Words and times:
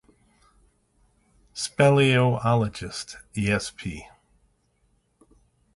Speleologists 1.53 3.17
esp. 3.35 4.01